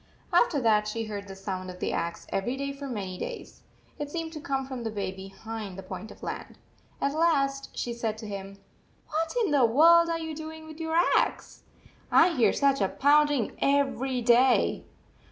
After 0.33 0.59
that 0.59 0.87
she 0.87 1.03
heard 1.05 1.27
the 1.27 1.35
sound 1.35 1.69
of 1.69 1.79
the 1.79 1.93
axe 1.93 2.25
every 2.29 2.57
day 2.57 2.73
for 2.73 2.87
many 2.87 3.19
days. 3.19 3.61
It 3.99 4.09
seemed 4.09 4.33
to 4.33 4.39
come 4.41 4.65
from 4.65 4.83
the 4.83 4.89
bay 4.89 5.11
behind 5.11 5.77
the 5.77 5.83
point 5.83 6.09
of 6.09 6.23
land. 6.23 6.57
At 6.99 7.13
last 7.13 7.77
she 7.77 7.93
said 7.93 8.17
to 8.17 8.27
him:" 8.27 8.57
What 9.09 9.35
in 9.45 9.51
the 9.51 9.63
world 9.63 10.09
are 10.09 10.17
you 10.17 10.33
doing 10.33 10.65
with 10.65 10.79
your 10.79 10.95
axe? 11.15 11.61
I 12.11 12.29
hear 12.29 12.51
such 12.51 12.81
a 12.81 12.87
pounding 12.89 13.55
everyday." 13.61 14.85